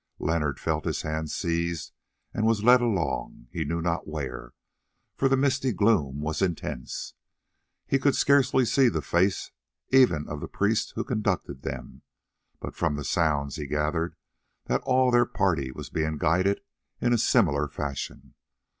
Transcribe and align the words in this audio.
Leonard 0.17 0.59
felt 0.59 0.83
his 0.85 1.03
hand 1.03 1.29
seized 1.29 1.91
and 2.33 2.43
was 2.47 2.63
led 2.63 2.81
along, 2.81 3.45
he 3.51 3.63
knew 3.63 3.79
not 3.83 4.07
where, 4.07 4.51
for 5.15 5.29
the 5.29 5.37
misty 5.37 5.71
gloom 5.71 6.21
was 6.21 6.41
intense. 6.41 7.13
He 7.85 7.99
could 7.99 8.15
scarcely 8.15 8.65
see 8.65 8.89
the 8.89 9.03
face 9.03 9.51
even 9.89 10.27
of 10.27 10.39
the 10.41 10.47
priest 10.47 10.93
who 10.95 11.03
conducted 11.03 11.61
them, 11.61 12.01
but 12.59 12.75
from 12.75 12.95
the 12.95 13.03
sounds 13.03 13.57
he 13.57 13.67
gathered 13.67 14.15
that 14.65 14.81
all 14.85 15.11
their 15.11 15.27
party 15.27 15.71
were 15.71 15.83
being 15.93 16.17
guided 16.17 16.61
in 16.99 17.13
a 17.13 17.17
similar 17.19 17.67
fashion. 17.67 18.33